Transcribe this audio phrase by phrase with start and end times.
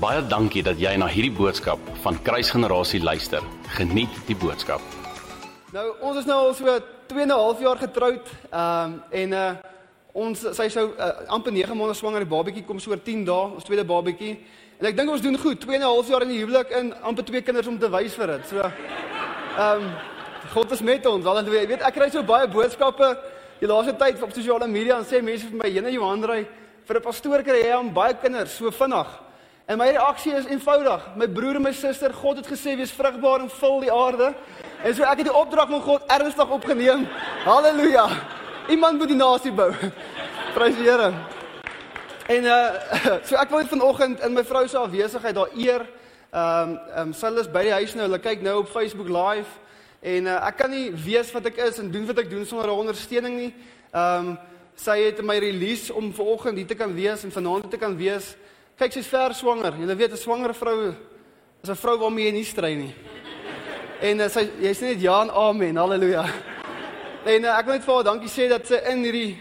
[0.00, 3.44] Baie dankie dat jy na hierdie boodskap van Kruisgenerasie luister.
[3.76, 4.80] Geniet die boodskap.
[5.74, 6.76] Nou, ons is nou al so
[7.10, 8.30] 2 en 'n half jaar getroud.
[8.50, 9.52] Ehm um, en uh
[10.12, 13.52] ons sy sou uh, amper 9 maande swanger, die babatjie kom so oor 10 dae,
[13.54, 14.38] ons tweede babatjie.
[14.80, 15.60] En ek dink ons doen goed.
[15.60, 18.14] 2 en 'n half jaar in die huwelik en amper twee kinders om te wys
[18.14, 18.46] vir dit.
[18.48, 19.92] So ehm um,
[20.54, 21.26] God is met ons.
[21.26, 23.18] Al jy weet ek kry so baie boodskappe
[23.60, 26.46] die laaste tyd op sosiale media en sê mense vir my, "Jene Johan ry
[26.86, 29.29] vir 'n pastoor kry hy aan baie kinders so vinnig."
[29.70, 31.02] En my reaksie is eenvoudig.
[31.14, 34.32] My broer en my suster, God het gesê wees vrugbaar en vul die aarde.
[34.82, 37.04] En so ek het die opdrag van God ernstig opgeneem.
[37.44, 38.08] Halleluja.
[38.74, 39.68] Iemand moet die nasie bou.
[40.56, 41.12] Prys die Here.
[42.34, 42.58] En uh
[43.28, 45.86] so ek wil vanoggend in my vrou se afwesigheid daar eer.
[45.86, 48.08] Ehm um, ehm um, sy is by die huis nou.
[48.10, 49.54] Hulle kyk nou op Facebook live.
[50.02, 52.66] En uh, ek kan nie weet wat ek is en doen wat ek doen sonder
[52.66, 53.52] haar ondersteuning nie.
[53.94, 54.36] Ehm um,
[54.74, 58.34] sy het my release om vanoggend hier te kan wees en vanaand te kan wees.
[58.80, 59.74] Kyk, sy's ver swanger.
[59.76, 60.94] Jy weet 'n swanger vrou
[61.62, 62.94] is 'n vrou waarmee jy nie stry nie.
[64.00, 65.76] En uh, sy jy's net ja en amen.
[65.76, 66.24] Halleluja.
[67.26, 69.36] En uh, ek wil net vir haar dankie sê dat sy in hierdie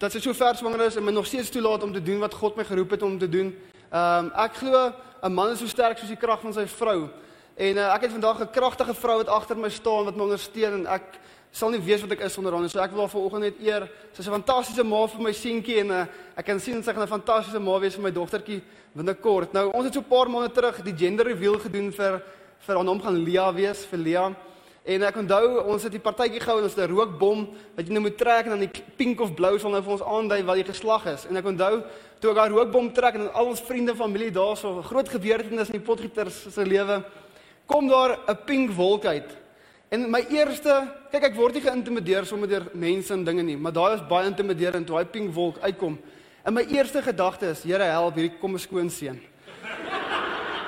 [0.00, 2.34] dat sy so ver swanger is en my nog steeds toelaat om te doen wat
[2.34, 3.54] God my geroep het om te doen.
[3.92, 7.08] Ehm um, ek glo 'n man is so sterk soos die krag van sy vrou.
[7.54, 10.82] En uh, ek het vandag 'n kragtige vrou wat agter my staan wat my ondersteun
[10.82, 11.20] en ek
[11.52, 12.68] sal nie weet wat ek is sonder haar nie.
[12.68, 13.88] So ek wil haar vanoggend net eer.
[14.12, 17.18] Sy's 'n fantastiese ma vir my seentjie en uh, ek kan sien sy gaan 'n
[17.18, 19.52] fantastiese ma wees vir my dogtertjie binnekort.
[19.52, 22.22] Nou ons het so 'n paar maande terug die gender reveal gedoen vir
[22.58, 24.36] vir haar naam gaan Lia wees vir Lia.
[24.84, 27.92] En ek onthou ons het die partytjie gehou en ons het 'n rookbom wat jy
[27.92, 30.56] nou moet trek en dan die pink of blou sal nou vir ons aandui wat
[30.56, 31.26] die geslag is.
[31.26, 31.82] En ek onthou
[32.20, 35.78] toe ek daai rookbom trek en al ons vriende en familie daarso groot gebeurtenis in
[35.78, 37.04] die potgieters se lewe
[37.66, 39.36] kom daar 'n pink wolk uit.
[39.90, 43.72] En my eerste, kyk ek word nie geïntimideer sommer deur mense en dinge nie, maar
[43.72, 45.98] daai is baie intimiderend toe daai pink wolk uitkom.
[46.44, 49.20] En my eerste gedagte is, Here help, hierdie kom 'n skoon seun.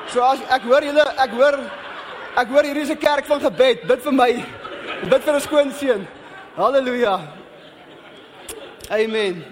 [0.09, 1.59] So as ek hoor julle, ek hoor
[2.37, 3.87] ek hoor hier is 'n kerk van gebed.
[3.87, 4.45] Bid vir my.
[5.09, 6.07] Bid vir 'n skoon seun.
[6.57, 7.21] Halleluja.
[8.91, 9.45] Amen.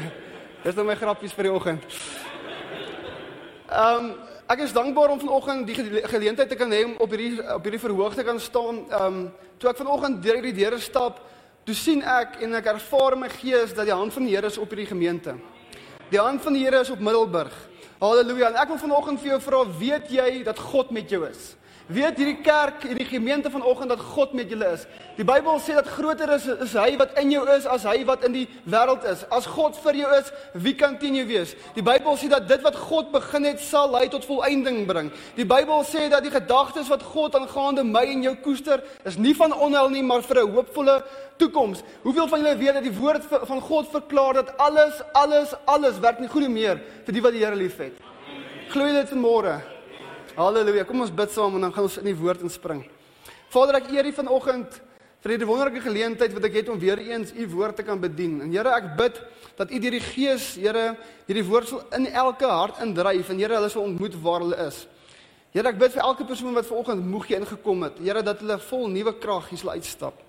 [0.64, 1.82] Dis nou my grappies vir die oggend.
[3.70, 4.14] Ehm um,
[4.46, 5.74] Ek is dankbaar om vanoggend die
[6.06, 8.84] geleentheid te kan hê om op hierdie op hierdie verhoog te kan staan.
[8.86, 11.18] Ehm um, toe ek vanoggend deur hierdie deure stap,
[11.64, 14.46] toe sien ek en ek ervaar in my gees dat die hand van die Here
[14.46, 15.34] is op hierdie gemeente.
[16.08, 17.54] Die hand van die Here is op Middelburg.
[17.98, 18.52] Halleluja.
[18.52, 21.56] En ek wil vanoggend vir jou vra, weet jy dat God met jou is?
[21.86, 24.88] Weet hierdie kerk, hierdie gemeente vanoggend dat God met julle is.
[25.14, 28.24] Die Bybel sê dat groter is is hy wat in jou is as hy wat
[28.26, 29.22] in die wêreld is.
[29.30, 30.32] As God vir jou is,
[30.64, 31.52] wie kan teen jou wees?
[31.76, 35.12] Die Bybel sê dat dit wat God begin het, sal hy tot volëinding bring.
[35.36, 39.36] Die Bybel sê dat die gedagtes wat God aangaande my en jou koester, is nie
[39.38, 41.04] van onheil nie, maar vir 'n hoopvolle
[41.38, 41.84] toekoms.
[42.02, 46.18] Hoeveel van julle weet dat die woord van God verklaar dat alles, alles, alles werk
[46.18, 47.94] nie goed meer vir die wat die Here liefhet?
[48.70, 49.75] Glo jy dit vanmôre?
[50.36, 50.84] Halleluja.
[50.84, 52.82] Kom ons bid saam en dan gaan ons in die woord inspring.
[53.54, 54.74] Vader, ek eer U vanoggend
[55.24, 58.42] vir hierdie wonderlike geleentheid wat ek het om weer eens U woord te kan bedien.
[58.44, 59.16] En Here, ek bid
[59.56, 60.90] dat U deur die Gees, Here,
[61.24, 64.82] hierdie woord sal in elke hart indryf en Here, hulle sal ontmoet waar hulle is.
[65.56, 68.04] Here, ek bid vir elke persoon wat vanoggend moeg ingekom het.
[68.04, 70.20] Here, dat hulle vol nuwe krag hier sal uitstap.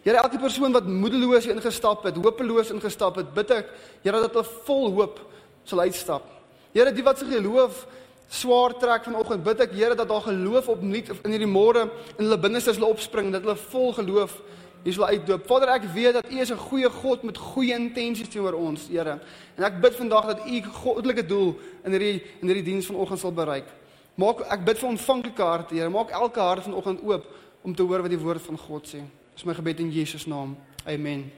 [0.00, 3.76] Here, elke persoon wat moedeloos ingestap het, hopeloos ingestap het, bid ek,
[4.08, 5.20] Here, dat hulle vol hoop
[5.68, 6.32] sal uitstap.
[6.72, 7.84] Here, die wat se geloof
[8.30, 12.38] swaar trek vanoggend bid ek Here dat daar geloof opnuut in hierdie môre in hulle
[12.38, 14.36] binneste sal opspring dat hulle vol geloof
[14.84, 15.48] hier sal uitdoop.
[15.48, 19.18] Vader, ek weet dat U is 'n goeie God met goeie intensies teenoor ons, Here.
[19.56, 23.32] En ek bid vandag dat U goddelike doel in hierdie in hierdie diens vanoggend sal
[23.32, 23.66] bereik.
[24.14, 25.88] Maak ek bid vir ontvanklike harte, Here.
[25.88, 27.26] Maak elke hart vanoggend oop
[27.62, 29.02] om te hoor wat die woord van God sê.
[29.34, 30.56] Dis my gebed in Jesus naam.
[30.86, 31.32] Amen.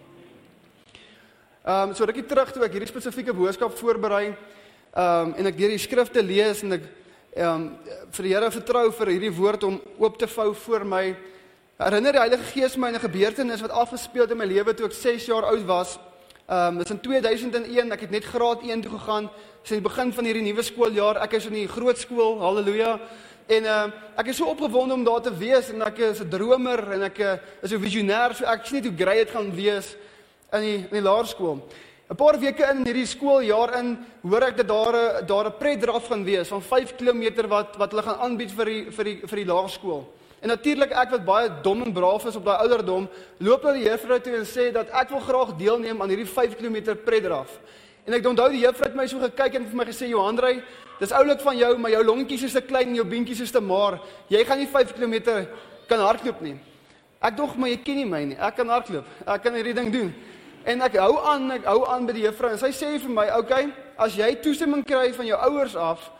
[1.64, 4.36] Ehm um, so rukkie terug toe ek hierdie spesifieke boodskap voorberei
[4.92, 6.82] Ehm um, en ek deur die skrifte lees en ek
[7.32, 7.62] ehm um,
[8.12, 11.14] vir die Here vertrou vir hierdie woord om oop te vou vir my.
[11.80, 14.86] Herinner die Heilige Gees my aan 'n gebeurtenis wat afgespeel het in my lewe toe
[14.86, 15.98] ek 6 jaar oud was.
[16.47, 19.31] Ehm um, dis in 2001, ek het net graad 1 toe gegaan.
[19.62, 21.22] Dis in die begin van hierdie nuwe skooljaar.
[21.22, 22.38] Ek is in die groot skool.
[22.40, 23.00] Halleluja.
[23.46, 26.28] En ehm uh, ek is so opgewonde om daar te wees en ek is 'n
[26.28, 27.32] dromer en ek uh,
[27.62, 28.34] is 'n visionêr.
[28.34, 29.96] So ek sien net hoe grys dit gaan wees
[30.52, 31.64] in die in die laerskool.
[32.12, 36.09] 'n Paar weke in hierdie skooljaar in hoor ek dat daar 'n daar 'n pretdraf
[36.09, 39.37] gaan wees van 5 km wat wat hulle gaan aanbied vir die vir die vir
[39.37, 40.05] die laerskool.
[40.43, 43.88] En natuurlik ek wat baie dom en braaf is op daai ouderdom, loop na die
[43.88, 47.61] juffrou toe en sê dat ek wil graag deelneem aan hierdie 5 km pretdraf.
[48.05, 50.62] En ek onthou die juffrou het my so gekyk en vir my gesê Johanrey,
[50.99, 53.61] dis oulik van jou, maar jou longetjies is te klein en jou beentjies is te
[53.61, 54.00] maar.
[54.29, 55.47] Jy gaan nie 5 km
[55.88, 56.58] kan hardloop nie.
[57.23, 58.37] Ek dog maar jy ken nie my nie.
[58.37, 59.06] Ek kan hardloop.
[59.26, 60.15] Ek kan hierdie ding doen.
[60.64, 63.26] En ek hou aan, ek hou aan by die juffrou en sy sê vir my,
[63.26, 66.11] "Oké, okay, as jy toestemming kry van jou ouers af,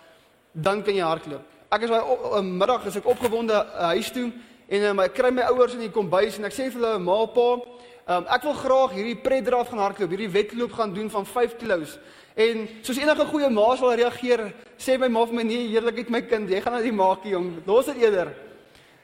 [0.53, 1.43] dan kan jy hardloop.
[1.73, 4.33] Ek is daai 'n middag as ek opgewonde uh, huis toe
[4.69, 7.27] en um, ek kry my ouers in die kombuis en ek sê vir hulle ma
[7.27, 7.61] pa,
[8.09, 11.99] um, ek wil graag hierdie preddraf gaan hardloop, hierdie wedloop gaan doen van 5 kg.
[12.37, 16.23] En soos enige goeie ma sal reageer, sê my ma vir my nee, eerlikheid my
[16.23, 18.33] kind, jy gaan die maakie jong, los dit eerder.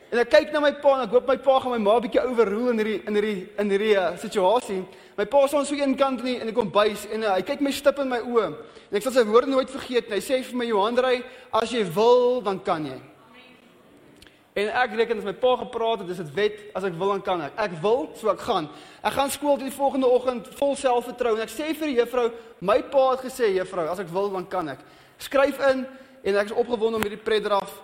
[0.08, 2.22] En ek kyk na my pa en ek hoop my pa gaan my ma bietjie
[2.24, 4.78] overrule in hierdie in hierdie in hierdie uh, situasie.
[5.18, 7.60] My pa staan so een kant nie en ek kom bys en uh, hy kyk
[7.64, 8.46] my stip in my oë.
[8.88, 10.16] En ek sal sy woorde nooit vergeet nie.
[10.16, 11.20] Hy sê vir my Johanrey,
[11.60, 12.96] as jy wil, dan kan jy.
[14.58, 17.20] En ek reken as my pa gepraat het, dis dit wet, as ek wil dan
[17.26, 17.58] kan ek.
[17.68, 18.70] Ek wil, so ek gaan.
[19.04, 22.30] Ek gaan skool die volgende oggend vol selfvertroue en ek sê vir die juffrou,
[22.64, 24.80] my pa het gesê juffrou, as ek wil dan kan ek.
[25.20, 25.84] Skryf in
[26.24, 27.76] en ek is opgewonde om hierdie predraf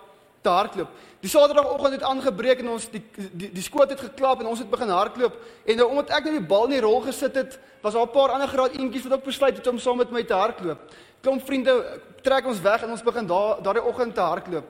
[0.45, 0.93] te hardloop.
[1.25, 4.69] Die Saterdagoggend het aangebreek en ons die die, die skoot het geklap en ons het
[4.69, 5.37] begin hardloop.
[5.65, 8.13] En nou omdat ek net die bal in die rol gesit het, was daar 'n
[8.13, 10.79] paar ander graad eentjies wat ook besluit het om saam met my te hardloop.
[11.21, 14.65] Klomp vriende trek ons weg en ons begin daar daardie oggend te hardloop.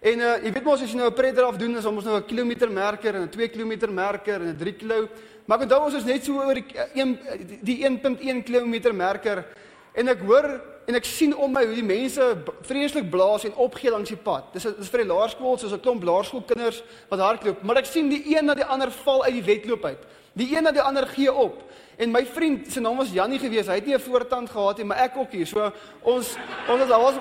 [0.00, 2.16] En uh jy weet mos as jy nou 'n predder af doen, is ons nou
[2.16, 5.08] 'n kilometer merker en 'n 2 km merker en 'n 3 km.
[5.46, 7.18] Maar ek onthou ons is net so oor die 1
[7.62, 9.44] die 1.1 km merker
[9.94, 12.24] en ek hoor en ek sien om my hoe die mense
[12.66, 14.48] vreeslik blaas en opgee langs die pad.
[14.52, 18.36] Dis dis vir die laerskool, soos 'n klomp laerskoolkinders wat hardloop, maar ek sien die
[18.36, 19.98] een na die ander val uit die wedloop uit.
[20.34, 21.62] Die een na die ander gee op.
[21.96, 23.66] En my vriend se naam was Jannie gewees.
[23.66, 25.46] Hy het nie 'n voortand gehad nie, maar ek ook hier.
[25.46, 26.36] So ons
[26.68, 27.14] ons was al was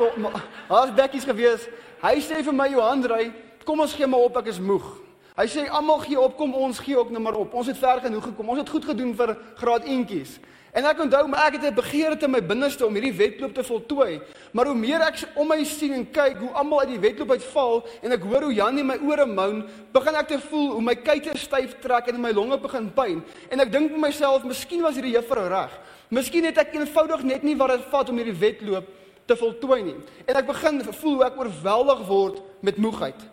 [0.68, 1.68] was bekkies gewees.
[2.02, 3.32] Hy sê vir my Johan Drey,
[3.64, 5.11] kom ons gee maar op, ek is moeg.
[5.38, 7.54] Hy sê almal gee op, kom ons gee ook nou maar op.
[7.54, 8.50] Ons het ver genoeg gekom.
[8.52, 10.40] Ons het goed gedoen vir graad eentjies.
[10.72, 13.64] En ek onthou maar ek het 'n begeerte in my binneste om hierdie wedloop te
[13.64, 14.22] voltooi.
[14.52, 17.86] Maar hoe meer ek om my sien en kyk hoe almal uit die wedloop uitval
[18.02, 20.96] en ek hoor hoe Jan in my ore moan, begin ek te voel hoe my
[20.96, 23.24] kuite styf trek en my longe begin pyn.
[23.50, 25.80] En ek dink vir myself, miskien was hierdie juffrou reg.
[26.10, 28.88] Miskien het ek eenvoudig net nie wat dit vat om hierdie wedloop
[29.26, 29.96] te voltooi nie.
[30.26, 33.31] En ek begin voel hoe ek oorweldig word met moegheid.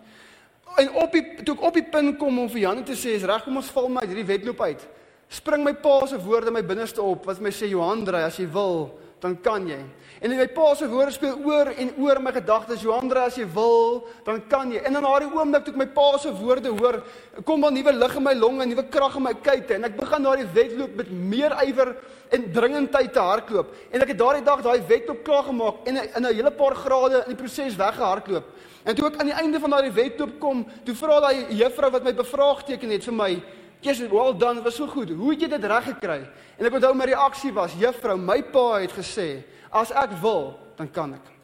[0.79, 3.27] En op die toe ek op die punt kom om vir Jan te sê, is
[3.27, 4.87] reg kom ons val my hierdie wedloop uit
[5.29, 8.49] spring my pa se woorde my binneste op wat my sê Johan Drey as jy
[8.53, 8.89] wil
[9.19, 9.81] dan kan jy.
[10.23, 13.49] En my pa se woorde speel oor en oor my gedagtes Johan Drey as jy
[13.51, 14.81] wil dan kan jy.
[14.87, 17.01] En in daardie oomblik toe ek my pa se woorde hoor,
[17.45, 20.29] kom daar nuwe lig in my longe, nuwe krag in my kuite en ek begin
[20.29, 21.93] daardie wedloop met meer ywer
[22.31, 23.75] en dringendheid te hardloop.
[23.91, 27.23] En ek het daardie dag daai wedloop klaar gemaak en in 'n hele paar grade
[27.27, 28.45] in die proses weggehardloop.
[28.85, 32.05] En toe ek aan die einde van daardie wedloop kom, toe vra daai juffrou wat
[32.05, 33.43] my bevraagteken het vir my
[33.81, 35.11] Jesus, well done, was so goed.
[35.11, 36.29] Hoe het jy dit reg gekry?
[36.59, 40.91] En ek onthou my reaksie was, juffrou, my pa het gesê, as ek wil, dan
[40.91, 41.38] kan ek.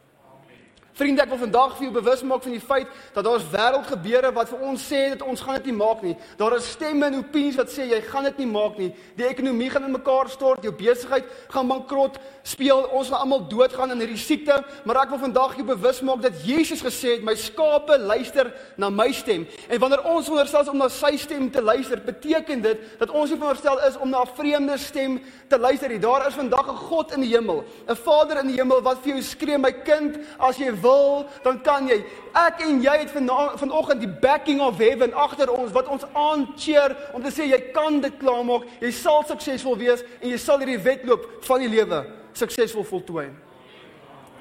[0.95, 4.29] Vriende, ek wil vandag vir jou bewus maak van die feit dat daar is wêreldgebeure
[4.37, 6.13] wat vir ons sê dat ons gaan dit nie maak nie.
[6.39, 8.93] Daar is stemme en opinies wat sê jy gaan dit nie maak nie.
[9.19, 13.91] Die ekonomie gaan in mekaar stort, jou besigheid gaan bankrot, speel ons gaan almal doodgaan
[13.91, 17.35] in hierdie siekte, maar ek wil vandag jou bewus maak dat Jesus gesê het, my
[17.43, 19.49] skape luister na my stem.
[19.67, 23.35] En wanneer ons veronderstel is om na sy stem te luister, beteken dit dat ons
[23.35, 25.19] nie veronderstel is om na 'n vreemde stem
[25.51, 25.99] te luister nie.
[25.99, 29.15] Daar is vandag 'n God in die hemel, 'n Vader in die hemel wat vir
[29.19, 32.03] jou skree, my kind, as jy wil, dan kan jy.
[32.37, 37.25] Ek en jy het vanoggend die backing of heaven agter ons wat ons aancheer om
[37.25, 38.69] te sê jy kan dit klaarmaak.
[38.85, 42.05] Jy sal suksesvol wees en jy sal hierdie wedloop van die lewe
[42.37, 43.29] suksesvol voltooi.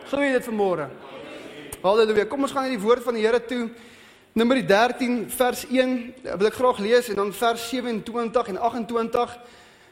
[0.10, 0.90] Glo jy dit vanmôre?
[1.84, 2.28] Halleluja.
[2.32, 3.68] Kom ons gaan na die woord van die Here toe.
[4.34, 5.92] Nummer 13 vers 1
[6.24, 9.36] wil ek graag lees en dan vers 27 en 28.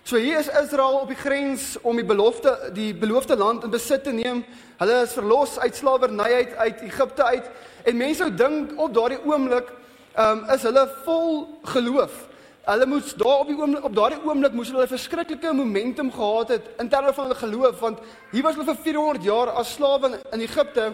[0.03, 4.03] So hier is Israel op die grens om die belofte die beloofde land in besit
[4.03, 4.41] te neem.
[4.79, 7.50] Hulle is verlos uit slawerny uit uit Egipte uit
[7.86, 9.70] en mense sou dink op daardie oomblik
[10.17, 12.17] um, is hulle vol geloof.
[12.65, 16.58] Hulle moes daar op die oomblik op daardie oomblik moes hulle 'n verskriklike momentum gehad
[16.58, 18.00] het in terme van hulle geloof want
[18.31, 20.93] hier was hulle vir 400 jaar as slawe in, in Egipte.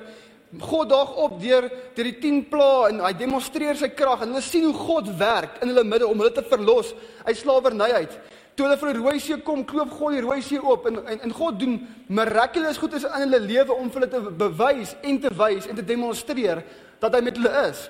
[0.60, 4.44] God daag op deur deur die 10 plaae en hy demonstreer sy krag en hulle
[4.44, 8.20] sien hoe God werk in hulle midde om hulle te verlos uit slawerny uit.
[8.58, 11.20] Toe hulle vir die Rooi See kom, klop God die Rooi See oop en en,
[11.28, 11.76] en God doen
[12.10, 16.64] mirakulous goedes in hulle lewe om hulle te bewys en te wys en te demonstreer
[16.98, 17.84] dat hy met hulle is.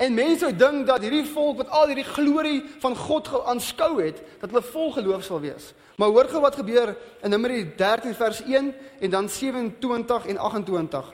[0.00, 4.48] En mense dink dat hierdie volk wat al hierdie glorie van God aanskou het, dat
[4.48, 5.74] hulle vol geloof sal wees.
[6.00, 8.72] Maar hoor gou wat gebeur in Numeri 13 vers 1
[9.04, 11.12] en dan 27 en 28.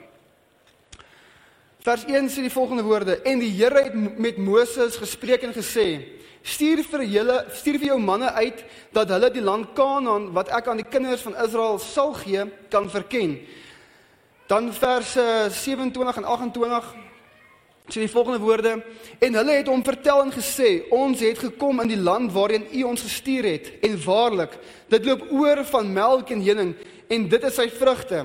[1.83, 5.99] Vers 1 sê die volgende woorde: En die Here het met Moses gespreek en gesê:
[6.41, 10.67] stuur vir julle stuur vir jou manne uit dat hulle die land Kanaan wat ek
[10.67, 13.37] aan die kinders van Israel sal gee kan verken.
[14.49, 16.91] Dan verse 27 en 28
[17.91, 18.77] Sê die volgende woorde.
[19.19, 22.83] En hulle het hom vertel en gesê ons het gekom in die land waarheen u
[22.87, 23.71] ons gestuur het.
[23.83, 24.53] En waarlik
[24.87, 26.71] dit loop oor van melk en honing
[27.11, 28.21] en dit is sy vrugte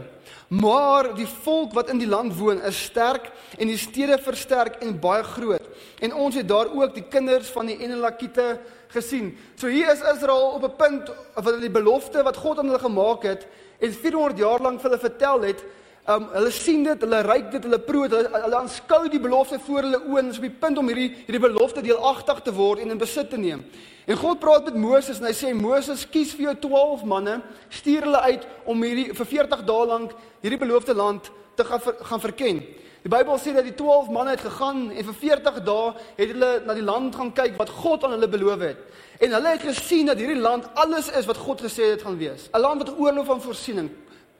[0.48, 4.98] maar die volk wat in die land woon is sterk en die stede versterk en
[5.00, 5.62] baie groot
[6.00, 8.60] en ons het daar ook die kinders van die Enelakite
[8.94, 12.70] gesien so hier is Israel op 'n punt wat hulle die belofte wat God aan
[12.70, 13.46] hulle gemaak het
[13.80, 15.64] en 400 jaar lank vir hulle vertel het
[16.06, 19.58] Um hulle sien dit, hulle ryk dit, hulle proe dit, hulle, hulle aanskou die belofte
[19.58, 22.84] voor hulle oë en is op die punt om hierdie hierdie belofte deelagtig te word
[22.84, 23.64] en in besit te neem.
[24.06, 27.40] En God praat met Moses en hy sê Moses, kies vir jou 12 manne,
[27.74, 30.12] stuur hulle uit om hierdie vir 40 dae lank
[30.44, 31.26] hierdie beloofde land
[31.58, 32.60] te gaan ver, gaan verken.
[33.02, 36.52] Die Bybel sê dat die 12 manne het gegaan en vir 40 dae het hulle
[36.66, 38.84] na die land gaan kyk wat God aan hulle beloof het.
[39.22, 42.46] En hulle het gesien dat hierdie land alles is wat God gesê het gaan wees.
[42.52, 43.90] 'n Land wat oorloop van voorsiening,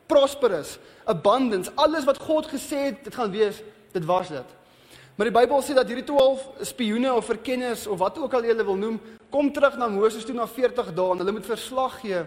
[0.07, 4.49] prosperous, abundance, alles wat God gesê het dit gaan wees, dit was dit.
[5.17, 8.53] Maar die Bybel sê dat hierdie 12 spioene of verkenners of wat ook al jy
[8.53, 8.99] hulle wil noem,
[9.33, 12.21] kom terug na Moses toe na 40 dae en hulle moet verslag gee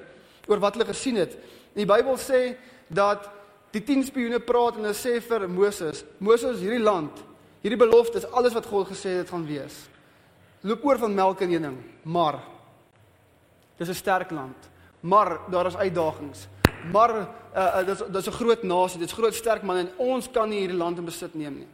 [0.50, 1.36] oor wat hulle gesien het.
[1.76, 2.42] En die Bybel sê
[2.90, 3.30] dat
[3.76, 7.22] die 10 spioene praat en hulle sê vir Moses, Moses, hierdie land,
[7.62, 9.84] hierdie belofte is alles wat God gesê het gaan wees.
[10.66, 12.42] Loop oor van melk en honing, maar
[13.78, 14.58] dis 'n sterk land.
[15.00, 16.48] Maar daar is uitdagings.
[16.92, 20.50] Maar uh, uh, dis dis 'n groot nasie, dit's groot sterk man en ons kan
[20.50, 21.68] nie hierdie land in besit neem nie.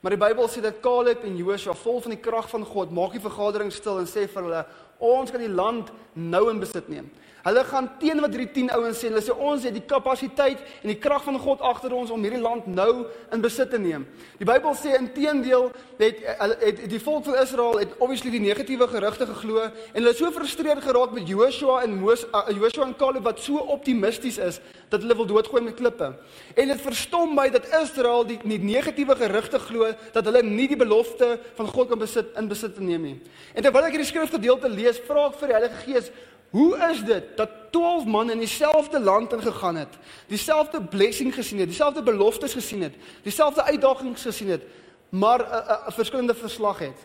[0.00, 3.12] Maar die Bybel sê dat Caleb en Joshua vol van die krag van God maak
[3.12, 4.62] die vergadering stil en sê vir hulle
[5.00, 7.10] ons kan die land nou in besit neem.
[7.44, 9.08] Hulle gaan teen wat hierdie 10 ouens sê.
[9.08, 12.42] Hulle sê ons het die kapasiteit en die krag van God agter ons om hierdie
[12.42, 14.04] land nou in besit te neem.
[14.40, 15.70] Die Bybel sê inteendeel
[16.00, 20.12] het, het het die volk van Israel het obviously die negatiewe gerugte geglo en hulle
[20.12, 24.38] het so frustreerd geraak met Joshua en Moses uh, Joshua en Caleb wat so optimisties
[24.40, 24.60] is
[24.92, 26.12] dat hulle wil doodgooi met klippe.
[26.56, 30.78] En dit verstom my dat Israel die, die negatiewe gerugte glo dat hulle nie die
[30.78, 33.16] belofte van God kan besit in besit te neem nie.
[33.54, 36.10] En terwyl ek hierdie skrifgedeelte lees, vra ek vir die Heilige Gees
[36.50, 41.68] Hoe is dit dat 12 man in dieselfde land ingegaan het, dieselfde blessing gesien het,
[41.68, 44.62] dieselfde beloftes gesien het, dieselfde uitdagings gesien het,
[45.08, 46.98] maar 'n uh, uh, uh, verskillende verslag het?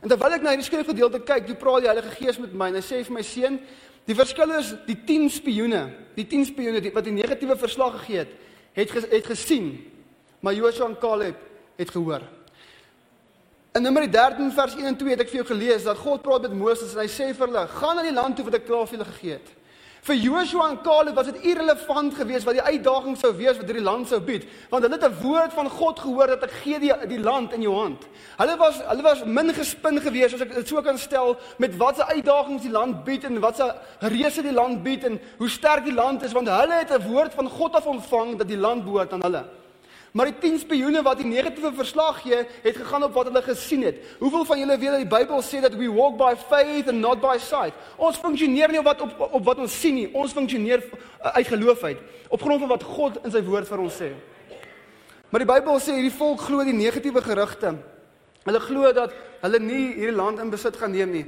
[0.00, 2.74] En terwyl ek na hierdie skrifgedeelte kyk, toe praat die Heilige Gees met my en
[2.74, 3.60] hy sê vir my seun,
[4.04, 5.82] die verskil is die 10 spioene,
[6.16, 8.32] die 10 spioene wat die negatiewe verslag gegee het,
[8.72, 9.92] het het gesien,
[10.40, 11.36] maar Joshua en Caleb
[11.76, 12.24] het gehoor.
[13.72, 16.42] In Numeri 13 vers 1 en 2 het ek vir jou gelees dat God praat
[16.42, 18.88] met Moses en hy sê vir hulle: "Gaan na die land toe wat ek klaar
[18.88, 19.52] vir julle gegee het."
[20.02, 23.84] Vir Joshua en Caleb was dit irrelevant geweest wat die uitdaging sou wees wat hierdie
[23.84, 26.92] land sou bied, want hulle het 'n woord van God gehoor dat ek gee die
[27.06, 28.08] die land in jou hand.
[28.38, 32.02] Hulle was hulle was min gespin geweest as ek dit so kan stel met watse
[32.02, 36.22] uitdagings die land bied en watse reëse die land bied en hoe sterk die land
[36.22, 39.22] is want hulle het 'n woord van God af ontvang dat die land behoort aan
[39.22, 39.59] hulle.
[40.12, 43.84] Maar die 10 spioene wat die negatiewe verslag gee, het gegaan op wat hulle gesien
[43.86, 44.00] het.
[44.18, 47.20] Hoeveel van julle weet dat die Bybel sê dat we walk by faith and not
[47.22, 47.76] by sight?
[47.96, 50.08] Ons funksioneer nie op wat op, op wat ons sien nie.
[50.10, 53.84] Ons funksioneer uh, uit geloof uit, op grond van wat God in sy woord vir
[53.84, 54.10] ons sê.
[55.30, 57.76] Maar die Bybel sê hierdie volk glo die negatiewe gerugte.
[58.48, 59.14] Hulle glo dat
[59.44, 61.24] hulle nie hierdie land in besit gaan neem nie.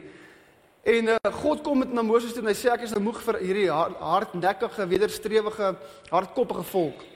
[0.82, 3.22] En uh, God kom met na Moses toe en hy sê ek is nou moeg
[3.22, 5.74] vir hierdie hardnekkige, wederstrewige,
[6.10, 7.06] hardkoppige volk.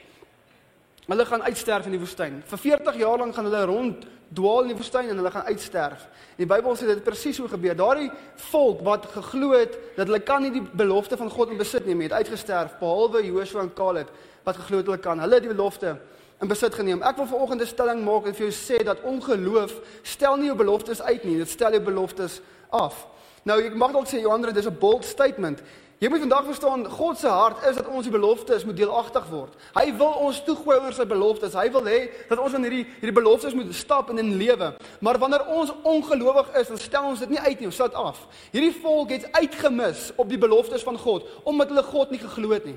[1.06, 2.40] Hulle gaan uitsterf in die woestyn.
[2.50, 6.08] Vir 40 jaar lank gaan hulle rond dwaal in die woestyn en hulle gaan uitsterf.
[6.34, 7.76] Die Bybel sê dit presies hoe gebeur.
[7.78, 8.08] Daardie
[8.48, 12.02] volk wat geglo het dat hulle kan nie die belofte van God in besit neem
[12.02, 14.10] nie, het uitgesterf behalwe Joshua en Caleb
[14.42, 15.22] wat geglo het hulle kan.
[15.22, 15.94] Hulle het die belofte
[16.42, 17.02] in besit geneem.
[17.06, 20.56] Ek wil vanoggend 'n stelling maak en vir jou sê dat ongeloof stel nie jou
[20.56, 23.06] beloftes uit nie, dit stel jou beloftes af.
[23.44, 25.62] Nou ek mag dalk sê Johannes, dis 'n bold statement.
[25.96, 29.54] Jy moet vandag verstaan, God se hart is dat ons die beloftes moet deelagtig word.
[29.72, 31.56] Hy wil ons toegooi oor sy beloftes.
[31.56, 34.74] Hy wil hê dat ons in hierdie hierdie beloftes moet stap en in lewe.
[35.00, 38.20] Maar wanneer ons ongelowig is, dan stel ons dit nie uit nie, ons sit af.
[38.52, 42.68] Hierdie volk het uitgemis op die beloftes van God omdat hulle God nie geglo het
[42.68, 42.76] nie.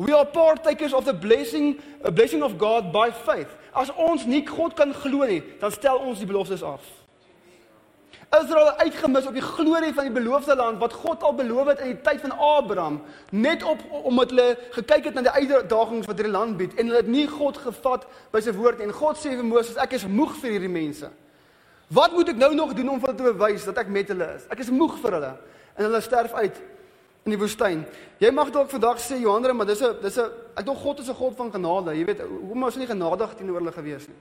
[0.00, 1.76] We are partakers of the blessing,
[2.08, 3.52] a blessing of God by faith.
[3.76, 7.03] As ons nie God kan glo nie, dan stel ons die beloftes af.
[8.30, 11.80] Israel het uitgemis op die glorie van die beloofde land wat God al beloof het
[11.84, 16.16] in die tyd van Abraham, net op omdat hulle gekyk het na die uitdagings wat
[16.16, 19.36] hierdie land bied en hulle het nie God gevat by sy woord en God sê
[19.36, 21.10] vir Moses, ek is moeg vir hierdie mense.
[21.94, 24.30] Wat moet ek nou nog doen om vir hulle te bewys dat ek met hulle
[24.38, 24.46] is?
[24.50, 25.34] Ek is moeg vir hulle
[25.74, 26.62] en hulle sterf uit
[27.24, 27.84] in die woestyn.
[28.20, 31.08] Jy mag dalk vandag sê Johannes, maar dis 'n dis 'n ek dink God is
[31.08, 31.96] 'n God van genade.
[31.96, 34.16] Jy weet, hoekom was hy nie genadig teenoor hulle gewees nie?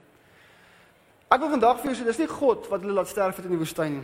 [1.34, 3.56] Ek wil vandag vir jou sê dis nie God wat hulle laat sterf het in
[3.56, 4.04] die woestyn nie.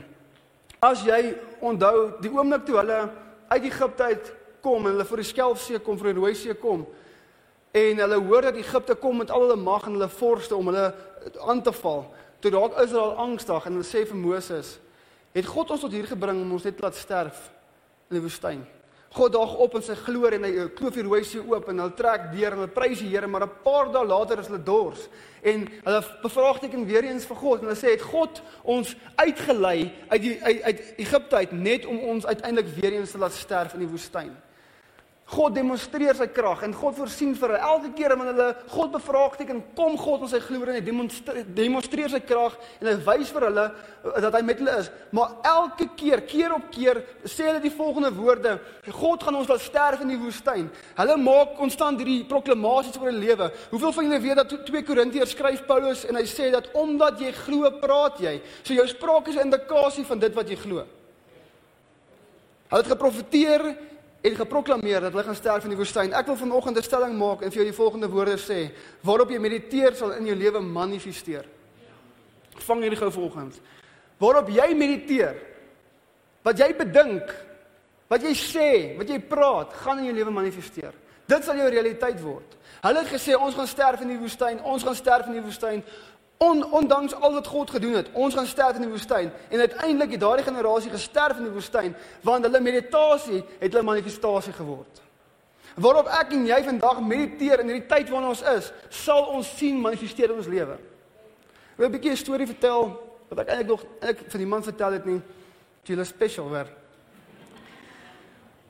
[0.82, 2.98] As jy onthou die oomblik toe hulle
[3.52, 4.32] uit Egipte uit
[4.64, 6.88] kom en hulle voor die Skelfsee kom, voor die Rooi See kom
[7.78, 10.88] en hulle hoor dat Egipte kom met al hulle mag en hulle forste om hulle
[11.46, 12.08] aan te val,
[12.42, 14.80] toe raak Israel angstig en hulle sê vir Moses,
[15.36, 17.52] "Het God ons tot hier gebring om ons net te laat sterf
[18.10, 18.66] in die woestyn?"
[19.12, 21.96] God daag op in sy glorie en hy kloof die rooi see oop en hulle
[21.98, 25.08] trek deur en hulle prys die Here, maar 'n paar dae later is hulle dors.
[25.42, 30.22] En hulle bevraagteken weer eens vir God en hulle sê, "Het God ons uitgelei uit
[30.22, 33.80] die uit, uit Egipte uit net om ons uiteindelik weer eens te laat sterf in
[33.80, 34.36] die woestyn?"
[35.30, 37.60] God demonstreer sy krag en God voorsien vir hulle.
[37.62, 42.10] Elke keer wanneer hulle God bevraagteken, kom God in sy glorie en hy demonstreer, demonstreer
[42.10, 44.90] sy krag en hy wys vir hulle uh, dat hy met hulle is.
[45.14, 48.56] Maar elke keer, keer op keer, sê hulle die volgende woorde:
[48.90, 50.72] God gaan ons laat sterf in die woestyn.
[50.98, 53.52] Hulle maak konstant hierdie proklamasies oor hulle lewe.
[53.70, 57.36] Hoeveel van julle weet dat 2 Korintiërs skryf Paulus en hy sê dat omdat jy
[57.44, 58.40] glo, praat jy.
[58.64, 60.88] So jou spraak is 'n indikasie van dit wat jy glo.
[62.70, 63.64] Hulle het geprofeteer
[64.22, 66.14] en geproklaameer dat hulle gaan sterf in die woestyn.
[66.14, 68.72] Ek wil vanoggend 'n stelling maak en vir jou die volgende woorde sê:
[69.02, 71.46] Waarop jy mediteer sal in jou lewe manifesteer.
[72.56, 73.60] Vang hierdie gou volgens.
[74.18, 75.36] Waarop jy mediteer,
[76.44, 77.36] wat jy bedink,
[78.08, 80.94] wat jy sê, wat jy praat, gaan in jou lewe manifesteer.
[81.30, 82.58] Dit sal jou realiteit word.
[82.82, 85.84] Hulle het gesê ons gaan sterf in die woestyn, ons gaan sterf in die woestyn.
[86.40, 90.14] On, ondanks al wat God gedoen het, ons gaan sterf in die woestyn en uiteindelik
[90.16, 95.02] het daardie generasie gesterf in die woestyn want hulle meditasie het hulle manifestasie geword.
[95.76, 98.70] Waarop ek en jy vandag mediteer in hierdie tyd waarin ons is,
[99.02, 100.78] sal ons sien manifesteer in ons lewe.
[100.80, 102.88] Ek wil 'n bietjie 'n storie vertel
[103.28, 105.22] wat ek eintlik nog ek vir die man vertel het nie.
[105.84, 106.68] Julle special weer.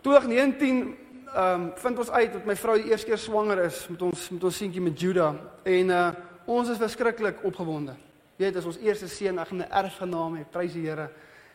[0.01, 0.97] 2019
[1.35, 4.29] ehm um, vind ons uit dat my vrou die eerste keer swanger is met ons
[4.29, 6.09] met ons seentjie met Judah en uh
[6.49, 7.93] Ons is verskriklik opgewonde.
[8.39, 10.45] Jy weet, dit is ons eerste seun, ek gaan 'n erfgenaam hê.
[10.51, 11.09] Prys die Here.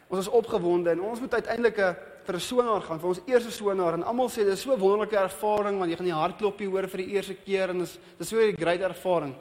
[0.09, 1.77] Ons is opgewonde en ons moet uiteindelik
[2.25, 5.17] vir 'n sonaar gaan, vir ons eerste sonaar en almal sê dis so 'n wonderlike
[5.17, 8.37] ervaring want jy gaan die hartklopie hoor vir die eerste keer en dis dis so
[8.37, 9.35] 'n great ervaring.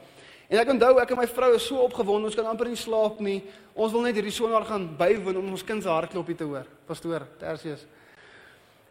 [0.49, 3.19] En ek onthou ek en my vrou is so opgewonde, ons kan amper nie slaap
[3.19, 3.43] nie.
[3.75, 6.65] Ons wil net hierdie sonaar gaan bywoon om ons kind se hartklopie te hoor.
[6.87, 7.85] Pastoor Tersius.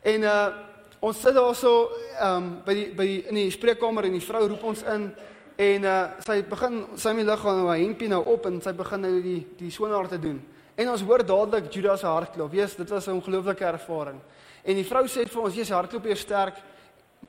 [0.05, 0.53] En uh
[1.01, 1.91] ons sit daar so
[2.21, 5.13] ehm um, by die by die in die spreekkamer en die vrou roep ons in
[5.57, 9.01] En uh sy begin sy my lig gaan nou hempie nou op en sy begin
[9.01, 10.41] nou die die sonaar te doen.
[10.75, 12.51] En ons hoor dadelik Judas se hartklop.
[12.51, 14.21] Wees, dit was 'n ongelooflike ervaring.
[14.65, 16.57] En die vrou sê vir ons, "Jesus, hartklop is sterk."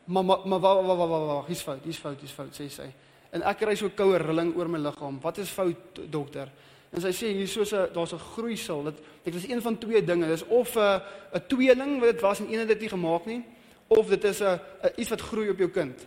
[0.05, 2.93] Maar maar maar wag wag wag, hier's fout, hier's fout, hier's fout, sê sy.
[3.31, 5.19] En ek kry so 'n koue rilling oor my liggaam.
[5.21, 6.49] Wat is fout, dokter?
[6.91, 8.83] En sy sê hier soos 'n daar's 'n groeisel.
[8.83, 10.27] Dit dit is een van twee dinge.
[10.27, 10.99] Dis of 'n uh,
[11.33, 13.43] 'n tweeling wat dit was en een het dit nie gemaak nie,
[13.87, 14.59] of dit is 'n uh,
[14.95, 16.05] iets wat groei op jou kind.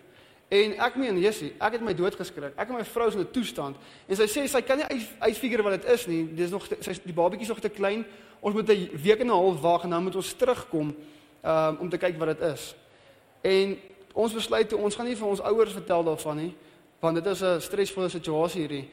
[0.49, 2.53] En ek meen, Jessie, ek het my dood geskrik.
[2.55, 3.77] Ek en my vrou is in 'n toestand
[4.09, 6.35] en sy sê sy kan nie uitfigure wat dit is nie.
[6.35, 8.05] Dis nog sy die babatjie is nog te klein.
[8.41, 10.95] Ons moet 'n week en 'n half wag en dan moet ons terugkom
[11.45, 12.75] um, om te kyk wat dit is.
[13.43, 13.79] En
[14.13, 16.55] ons besluit toe ons gaan nie vir ons ouers vertel daarvan nie,
[17.01, 18.89] want dit is 'n stresvolle situasie hierdie.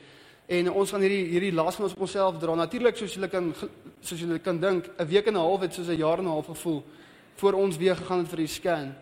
[0.48, 2.56] En ons gaan hierdie hierdie las van ons op onsself dra.
[2.56, 3.54] Natuurlik soos julle kan
[4.02, 6.34] soos julle kan dink, 'n week en 'n half het soos 'n jaar en 'n
[6.34, 6.84] half gevoel
[7.36, 8.96] voor ons weer gegaan het vir die scan.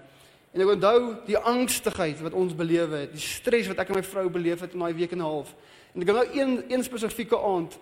[0.52, 4.04] En ek onthou die angstigheid wat ons beleef het, die stres wat ek en my
[4.04, 5.56] vrou beleef het in daai week en 'n half.
[5.96, 7.80] En ek onthou een een spesifieke aand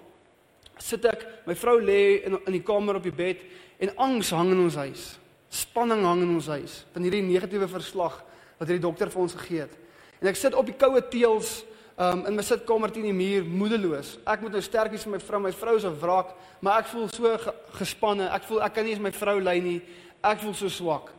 [0.77, 3.41] sit ek, my vrou lê in in die kamer op die bed
[3.79, 5.19] en angs hang in ons huis.
[5.49, 8.23] Spanning hang in ons huis van hierdie negatiewe verslag
[8.57, 9.75] wat hierdie dokter vir ons gegee het.
[10.21, 11.63] En ek sit op die koue teëls
[11.97, 14.17] um, in my sitkamer teen die muur, moedeloos.
[14.27, 17.07] Ek moet nou sterkies vir my vrou, my vrou is 'n wrak, maar ek voel
[17.09, 17.37] so
[17.79, 18.29] gespanne.
[18.29, 19.81] Ek voel ek kan nie eens my vrou lei nie.
[20.23, 21.11] Ek voel so swak.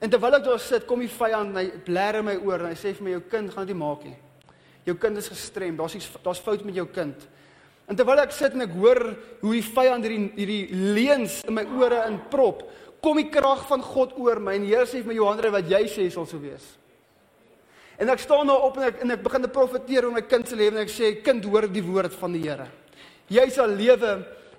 [0.00, 2.72] En terwyl ek daar sit, kom die vyand en hy bler in my oor en
[2.72, 4.16] hy sê vir my jou kind gaan dit maak nie.
[4.88, 5.76] Jou kind is gestrem.
[5.76, 7.26] Daar's iets daar's fout met jou kind.
[7.90, 9.02] En terwyl ek sit en ek hoor
[9.42, 12.64] hoe die vyand hierdie hierdie leuns in my ore inprop,
[13.04, 15.68] kom die krag van God oor my en die Here sê vir my Johanre wat
[15.68, 16.64] jy sê sal so wees.
[18.00, 20.48] En ek staan daar op en ek en ek begin te profeteer oor my kind
[20.48, 22.70] se lewe en ek sê kind hoor die woord van die Here.
[23.28, 24.14] Jy sal lewe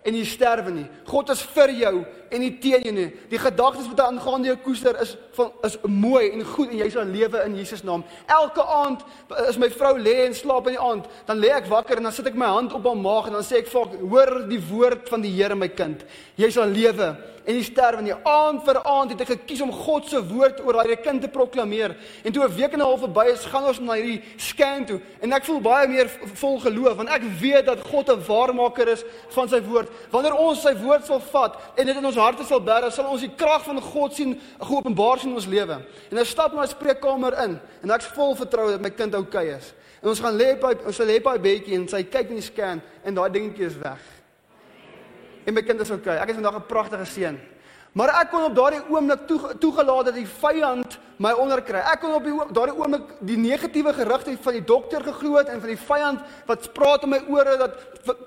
[0.06, 0.88] en jy sterwe nie.
[1.10, 1.96] God is vir jou
[2.32, 3.10] en nie teen jou nie.
[3.30, 7.08] Die gedagtes wat aangaande jou koester is van is mooi en goed en jy sal
[7.08, 8.04] lewe in Jesus naam.
[8.28, 9.04] Elke aand
[9.48, 12.16] as my vrou lê en slaap in die aand, dan lê ek wakker en dan
[12.16, 15.12] sit ek my hand op haar maag en dan sê ek vir hoor die woord
[15.12, 16.04] van die Here my kind.
[16.40, 17.14] Jy sal lewe
[17.46, 18.14] en nie sterwe nie.
[18.28, 21.96] Aand vir aand het ek gekies om God se woord oor daai kind te proklameer.
[22.24, 25.00] En toe 'n week en 'n half verby is, gaan ons na hierdie scan toe
[25.22, 29.04] en ek voel baie meer vol geloof want ek weet dat God 'n waarmaker is
[29.30, 29.90] van sy woord.
[30.12, 33.22] Wanneer ons sy woord sal vat en dit in ons harte sal bære, sal ons
[33.22, 35.82] die krag van God sien geopenbaar sien in ons lewe.
[36.12, 39.50] En ons stap na die spreekkamer in en ek's vol vertroue dat my kind oukei
[39.50, 39.74] okay is.
[40.02, 42.42] En ons gaan lê by ons sal lê by 'n bedjie en sy kyk in
[42.42, 44.22] die scan en daai dingetjie is weg
[45.46, 46.16] en my kind is oukei.
[46.16, 46.22] Okay.
[46.22, 47.40] Ek het vandag 'n pragtige seun.
[47.92, 51.82] Maar ek kon op daardie oomblik toe, toegelaat dat die vyand my onderkry.
[51.92, 55.60] Ek kon op die daardie oomblik die negatiewe gerugte van die dokter geglo het en
[55.60, 57.76] van die vyand wat praat in my ore dat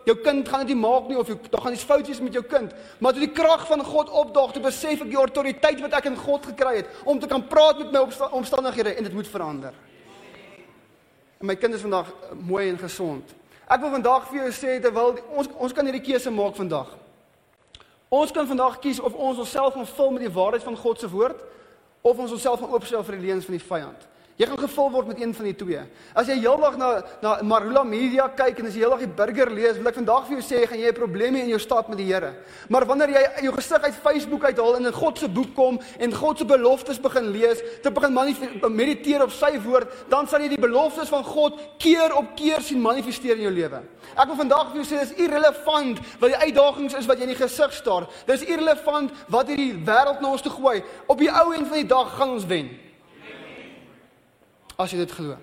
[0.04, 2.42] jou kind gaan dit nie maak nie of jy daar gaan iets foutjies met jou
[2.44, 2.74] kind.
[3.00, 6.20] Maar toe die krag van God opdaag, toe besef ek die autoriteit wat ek in
[6.26, 9.72] God gekry het om te kan praat met my omstandighede en dit moet verander.
[11.40, 13.32] En my kind is vandag mooi en gesond.
[13.64, 16.92] Ek wil vandag vir jou sê terwyl ons ons kan hierdie keuse maak vandag.
[18.14, 21.08] Ons kan vandag kies of ons onsself gaan vul met die waarheid van God se
[21.10, 21.40] woord
[22.04, 24.04] of ons onsself gaan oopstel vir die leuns van die vyand.
[24.34, 25.82] Jy gaan gevul word met een van die twee.
[26.18, 26.88] As jy heeldag na
[27.22, 30.34] na Marula Media kyk en as jy heeldag die burger lees, wil ek vandag vir
[30.34, 32.32] jou sê, gaan jy hê in jou stad met die Here.
[32.68, 36.14] Maar wanneer jy jou gesig uit Facebook uithaal en in God se boek kom en
[36.14, 38.18] God se beloftes begin lees, te begin
[38.74, 42.82] mediteer op sy woord, dan sal jy die beloftes van God keer op keer sien
[42.82, 43.84] manifesteer in jou lewe.
[44.18, 47.36] Ek wil vandag vir jou sê dis irrelevant wat die uitdagings is wat jy in
[47.36, 48.10] die gesig staar.
[48.26, 50.80] Dis irrelevant wat hierdie wêreld na ons toe gooi.
[51.06, 52.74] Op die ou end van die dag gaan ons wen
[54.78, 55.36] as jy dit glo.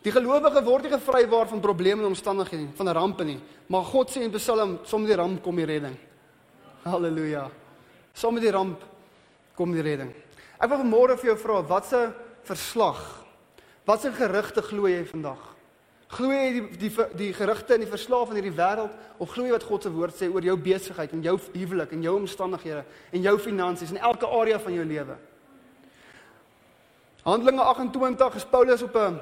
[0.00, 3.36] Die gelowige word nie gevrywaar van probleme en omstandighede nie, van rampe nie,
[3.68, 5.96] maar God sê in Psalm, soms die ramp kom die redding.
[6.86, 7.44] Halleluja.
[8.16, 8.80] Soms die ramp
[9.58, 10.14] kom die redding.
[10.56, 12.00] Ek wil vanmôre vir jou vra, watse
[12.48, 13.00] verslag,
[13.88, 15.42] watse gerugte glo jy vandag?
[16.10, 16.90] Glo jy die die
[17.20, 20.16] die gerugte en die verslae van hierdie wêreld of glo jy wat God se woord
[20.16, 24.32] sê oor jou besigheid en jou huwelik en jou omstandighede en jou finansies en elke
[24.40, 25.16] area van jou lewe?
[27.22, 29.20] Handelinge 28 is Paulus op 'n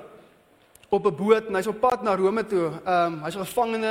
[0.88, 2.70] op 'n boot en hy's op pad na Rome toe.
[2.84, 3.90] Ehm um, hy's 'n gevangene.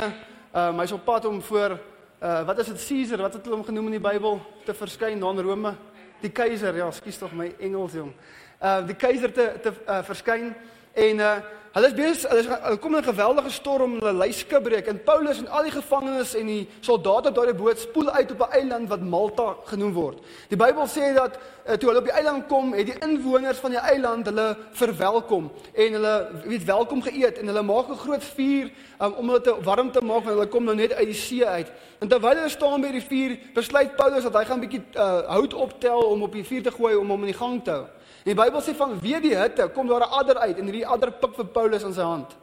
[0.52, 1.78] Ehm um, hy's op pad om voor
[2.22, 5.18] uh wat is dit Caesar, wat het hulle hom genoem in die Bybel te verskyn
[5.18, 5.74] na Rome?
[6.20, 8.12] Die keiser, ja, skuis tog my Engels jong.
[8.58, 10.54] Ehm uh, die keiser te te uh, verskyn
[10.92, 11.36] en uh
[11.78, 15.38] Hulle is besig, hulle, hulle kom in 'n geweldige storm, hulle lyske breek en Paulus
[15.38, 18.88] en al die gevangenes en die soldate op daardie boot spoel uit op 'n eiland
[18.88, 20.18] wat Malta genoem word.
[20.48, 23.70] Die Bybel sê dat uh, toe hulle op die eiland kom, het die inwoners van
[23.70, 28.70] die eiland hulle verwelkom en hulle weet welkom geëet en hulle maak 'n groot vuur
[29.00, 31.46] um, om hulle te warm te maak want hulle kom nou net uit die see
[31.46, 31.70] uit.
[32.00, 35.20] En terwyl hulle staan by die vuur, besluit Paulus dat hy gaan 'n bietjie uh,
[35.30, 37.86] hout optel om op die vuur te gooi om hom in die gang te hou.
[38.28, 41.10] Die Bybel sê van wie die hitte kom daar 'n adder uit en hierdie adder
[41.10, 42.36] pik vir Paulus in sy hand.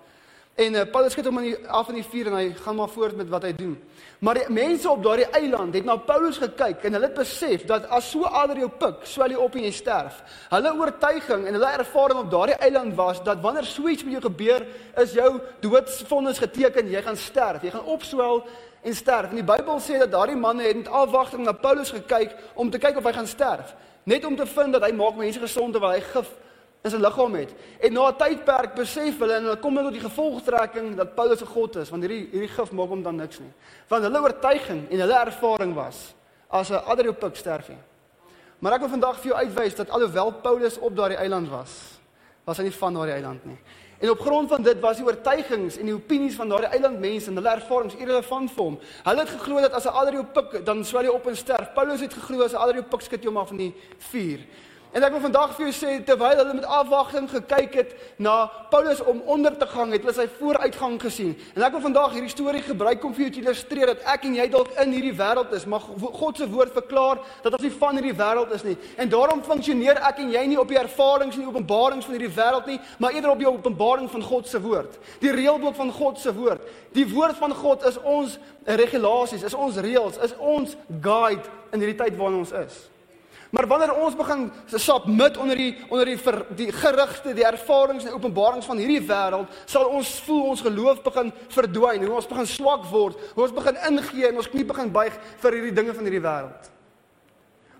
[0.55, 2.91] En uh, Paulus skiet hom in die af in die vuur en hy gaan maar
[2.93, 3.73] voort met wat hy doen.
[4.23, 7.89] Maar die mense op daardie eiland het na Paulus gekyk en hulle het besef dat
[7.91, 10.21] as so adder jou pik, swel jy op en jy sterf.
[10.53, 14.23] Hulle oortuiging en hulle ervaring op daardie eiland was dat wanneer so iets met jou
[14.29, 14.63] gebeur,
[15.03, 15.33] is jou
[15.65, 18.45] doodsvonnis geteken, jy gaan sterf, jy gaan opswel
[18.85, 19.35] en sterf.
[19.35, 22.79] En die Bybel sê dat daardie manne het met afwagting na Paulus gekyk om te
[22.79, 25.95] kyk of hy gaan sterf net om te vind dat hy maak mense gesond terwyl
[25.95, 26.29] hy gif
[26.85, 27.53] in sy liggaam het.
[27.81, 31.45] En na 'n tydperk besef hulle en hulle kom tot die gevolgtrekking dat Paulus 'n
[31.47, 33.51] god is, want hierdie hierdie gif maak hom dan niks nie.
[33.87, 36.13] Want hulle oortuiging en hulle ervaring was
[36.49, 37.77] as 'n adriopik sterf hy.
[38.59, 41.99] Maar ek wil vandag vir jou uitwys dat alhoewel Paulus op daardie eiland was,
[42.43, 43.57] was hy nie van daardie eiland nie.
[43.99, 47.35] En op grond van dit was die oortuigings en die opinies van daardie eilandmense en
[47.35, 48.79] hulle ervarings irrelevant vir hom.
[49.03, 51.73] Hulle het geglo dat as 'n adriopik dan swel hy op en sterf.
[51.73, 54.39] Paulus het geglo as 'n adriopik skiet hom af in die vuur.
[54.95, 59.01] En ek wil vandag vir jou sê terwyl hulle met afwagting gekyk het na Paulus
[59.03, 61.33] om onder te gang, het hulle sy vooruitgang gesien.
[61.51, 64.37] En ek wil vandag hierdie storie gebruik om vir jou te illustreer dat ek en
[64.39, 67.99] jy dalk in hierdie wêreld is, maar God se woord verklaar dat ons nie van
[67.99, 68.77] hierdie wêreld is nie.
[68.95, 72.33] En daarom funksioneer ek en jy nie op die ervarings en die openbarings van hierdie
[72.39, 74.95] wêreld nie, maar eerder op die openbaring van God se woord.
[75.19, 76.73] Die reëlboek van God se woord.
[76.95, 81.43] Die woord van God is ons regulasies, is ons reëls, is ons guide
[81.75, 82.85] in hierdie tyd waarin ons is.
[83.53, 88.05] Maar wanneer ons begin sap met onder die onder die ver, die gerugte, die ervarings
[88.05, 92.49] en openbarings van hierdie wêreld, sal ons voel ons geloof begin verdwyn, hoe ons begin
[92.49, 96.09] swak word, hoe ons begin ingee en ons knie begin buig vir hierdie dinge van
[96.09, 96.71] hierdie wêreld.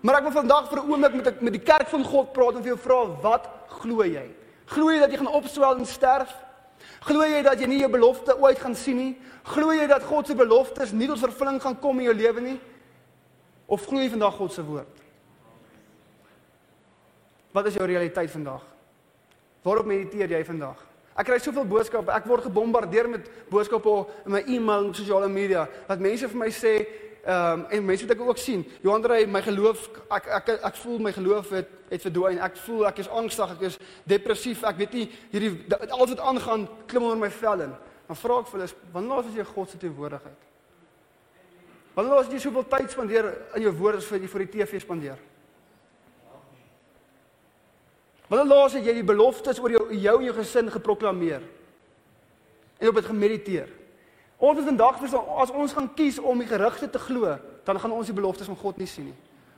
[0.06, 2.62] Maar ek wil vandag vir 'n oomblik met met die kerk van God praat en
[2.62, 3.48] vir jou vra, wat
[3.80, 4.30] glo jy?
[4.66, 6.30] Glo jy dat jy gaan opswel en sterf?
[7.00, 9.16] Glo jy dat jy nie jou belofte ooit gaan sien nie?
[9.42, 12.60] Glo jy dat God se beloftes nie tot vervulling gaan kom in jou lewe nie?
[13.66, 15.05] Of glo jy vandag God se woord?
[17.56, 18.60] Wat is jou realiteit vandag?
[19.64, 20.82] Waarop mediteer jy vandag?
[21.16, 22.12] Ek kry soveel boodskappe.
[22.12, 23.92] Ek word gebombardeer met boodskappe
[24.26, 26.74] in my e-mail en sosiale media wat mense vir my sê,
[27.26, 31.00] ehm um, en mense wat ek ook sien, Johanrey, my geloof, ek ek ek, voel
[31.02, 32.42] my geloof het het verdwyn.
[32.44, 34.60] Ek voel ek is angstig, ek is depressief.
[34.62, 35.54] Ek weet nie hierdie
[35.88, 37.72] alles wat aangaan klim onder my vel in.
[38.06, 40.44] Dan vra ek vir hulle, wanneer laas jy God se teenwoordigheid?
[41.96, 45.24] Wanneer laas jy soveel tyd spandeer in jou woorde vir die vir die TV spandeer?
[48.26, 51.44] Wanneer laas het jy die beloftes oor jou jou en jou gesin geproklaameer?
[52.78, 53.68] En op dit gemediteer.
[54.36, 57.94] Ons het vandag verstaan as ons gaan kies om die gerugte te glo, dan gaan
[57.94, 59.16] ons die beloftes van God nie sien nie.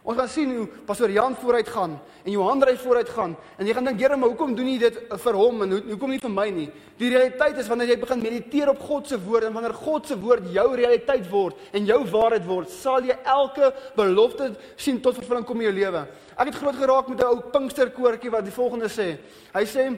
[0.09, 3.75] Ons gaan sien hoe pastoor Jan vooruit gaan en Johan ry vooruit gaan en jy
[3.77, 6.47] gaan dink Here, maar hoekom doen jy dit vir hom en hoekom nie vir my
[6.55, 6.65] nie?
[6.97, 10.17] Die realiteit is wanneer jy begin mediteer op God se woord en wanneer God se
[10.17, 13.69] woord jou realiteit word en jou waarheid word, sal jy elke
[13.99, 16.07] belofte sien tot vervulling kom in jou lewe.
[16.39, 19.19] Ek het groot geraak met 'n ou Pinksterkoortjie wat die volgende sê.
[19.53, 19.91] Hy sê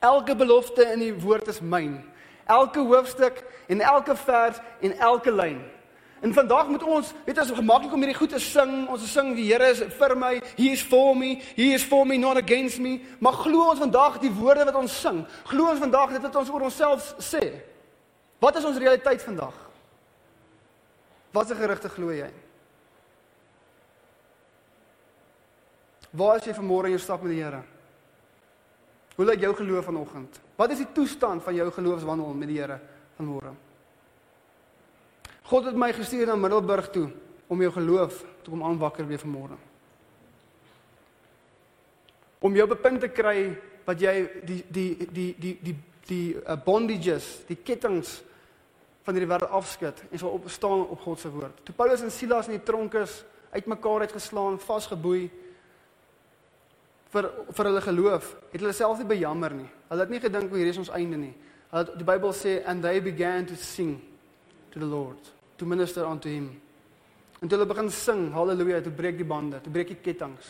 [0.00, 2.00] elke belofte in die woord is myn.
[2.46, 5.60] Elke hoofstuk en elke vers en elke lyn.
[6.20, 8.88] En vandag moet ons, weet ons gemaklik om hierdie goed te sing.
[8.90, 12.18] Ons sing die Here is vir my, he is for me, he is for me
[12.18, 12.98] not against me.
[13.22, 15.22] Maar glo ons vandag die woorde wat ons sing?
[15.52, 17.44] Glo ons vandag dit wat ons oor onsself sê?
[18.42, 19.54] Wat is ons realiteit vandag?
[21.34, 22.30] Watse gerugte glo jy?
[26.18, 27.62] Waar is jy vanmôre in jou stap met die Here?
[29.18, 30.40] Hoe lyk jou geloof vanoggend?
[30.56, 32.80] Wat is die toestand van jou geloofswandel met die Here
[33.18, 33.54] vanmôre?
[35.48, 37.08] God het my gestuur na Middelburg toe
[37.48, 39.56] om jou geloof te kom aanwakker weer vanmôre.
[42.44, 43.54] Om jou bepunt te kry
[43.86, 45.76] wat jy die die die die die
[46.08, 48.04] die uh, bondages, die kettinge
[49.04, 51.64] van hierdie wêreld afskud en sal opstaan op God se woord.
[51.64, 55.30] Toe Paulus en Silas in die tronk is, uitmekaar uitgeslaan, vasgeboei
[57.12, 59.70] vir vir hulle geloof, het hulle self nie bejammer nie.
[59.88, 61.32] Hulle het nie gedink hoe hierdie is ons einde nie.
[61.72, 63.96] Hulle die Bybel sê and they began to sing
[64.72, 66.52] to the Lord to minister unto him.
[67.40, 70.42] En toe hulle begin sing, haleluja, toe breek die bande, toe breek die kettinge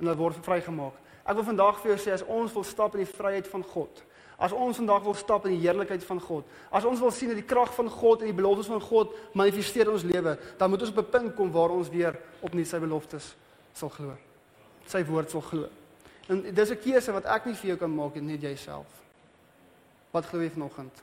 [0.00, 0.96] en hulle word vrygemaak.
[1.28, 4.00] Ek wil vandag vir jou sê as ons wil stap in die vryheid van God,
[4.40, 7.38] as ons vandag wil stap in die heerlikheid van God, as ons wil sien dat
[7.38, 10.86] die krag van God en die beloftes van God manifesteer in ons lewe, dan moet
[10.86, 13.36] ons op 'n punt kom waar ons weer opnuut sy beloftes
[13.74, 14.16] sal glo.
[14.86, 15.68] Sy woord sal glo.
[16.28, 18.86] En dis 'n keuse wat ek nie vir jou kan maak nie, net jouself.
[20.10, 21.02] Wat glo jy vanoggend?